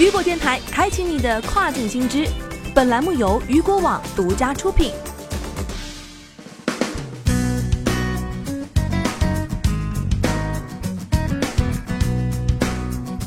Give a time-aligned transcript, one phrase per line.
[0.00, 2.26] 雨果电台开启你的跨境新知。
[2.74, 4.92] 本栏目由雨果网独家出品。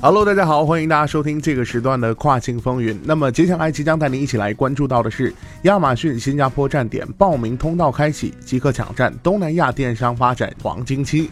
[0.00, 2.96] Hello，大家好，欢迎大家收听这个时段的跨境风云。
[3.02, 11.28] 那么接下来即将带您一起来关注到的是亚马逊新加坡站点报名通道开启，即可抢占东南亚电商发展黄金期。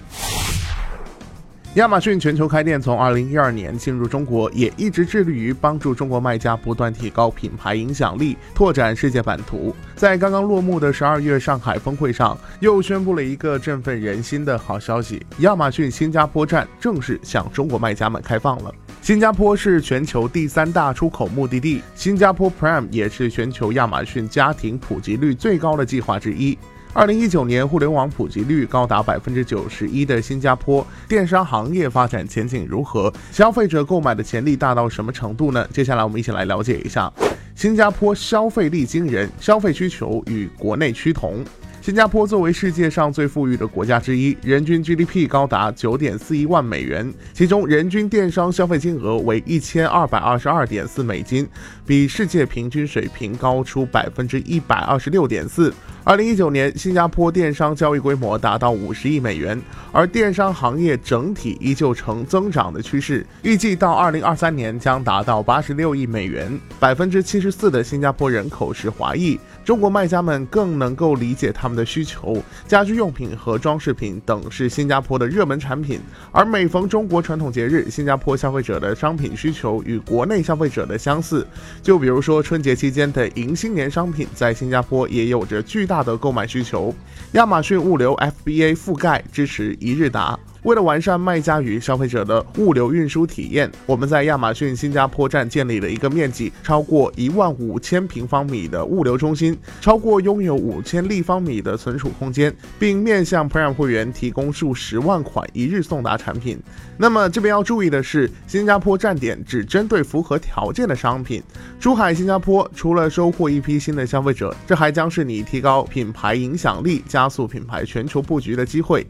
[1.79, 9.73] 亚马逊全球开店从二零一二年进入中国，也一直致力于帮助中国卖家不断提高品牌影响力，拓展世界版图。
[9.95, 18.75] 在刚刚落幕的十二月上海峰会上，又宣布了一个振奋人心的好消息：亚马逊新加坡站正式向中国卖家们开放了。
[19.01, 26.59] 新加坡是全球第三大出口目的地，新加坡 Prime 也是全球亚马逊家庭普及率最高的计划之一。
[26.95, 33.13] 二零一九年，互联网普及率高达百分之九十一的新加坡电商行业发展前景如何？
[33.31, 35.67] 消费者购买的潜力大到什么程度呢？
[35.73, 37.13] 接下来我们一起来了解一下。
[37.55, 41.45] 新加坡消费力惊人，消费需求与国内趋同。
[41.81, 51.49] 新加坡作为世界上最富裕的国家之一，人均 GDP 高达九点四一万美元，其中人均电商消费金额为一千二百二十二点四美金，
[51.87, 55.73] 比世界平均水平高出百分之一百二十六点四。
[56.09, 59.61] 二零一九年，新加坡电商交易规模达到五十亿美元，
[59.93, 66.59] 而电商行业整体依旧呈增长的趋势，预计到二零二三年将达到八十六亿美元。
[66.81, 71.77] 百分之七十四的新加坡人口是华裔，中国卖家们更能够理解他们。
[71.77, 76.01] 的需求，家居用品和装饰品等是新加坡的热门产品。
[76.33, 81.47] 而每逢中国传统节日，新加坡消费者的商品需求与国内消费者的相似。
[81.83, 86.95] 就比如说春节期间的迎新年商品，在新加坡也有着巨大的购买需求。
[87.33, 90.39] 亚马逊物流 FBA 覆盖支持一日达。
[90.65, 106.59] 为了完善卖家与消费者的物流运输体验，我们在亚马逊新加坡站建立了一个面积超过一万五千平方米的物流中心，超过拥有五千立方米的存储空间，并面向 Prime 会员提供数十万款一日送达产品。
[106.97, 111.41] 那么这边要注意的是，新加坡站点只针对符合条件的商品。
[111.79, 119.07] 珠海新加坡除了收获一批新的消费者，这还将是你提高品牌影响力、加速品牌全球布局的机会。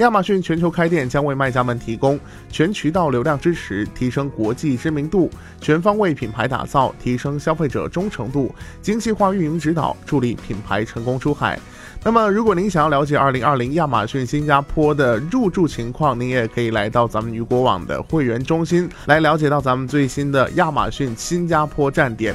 [0.00, 2.18] 亚马逊全球开店将为卖家们提供
[2.48, 5.30] 全渠道流量支持，提升国际知名度，
[5.60, 11.60] 全方位品牌打造，提升消费者忠诚度，精细化运营指导，助力品牌成功出海。
[12.02, 22.34] 那么，如果您想要了解二零二零亚马逊新加坡的入驻情况，您也可以来到咱们雨果网的会员中心，来了解到咱们最新的亚马逊新加坡站点。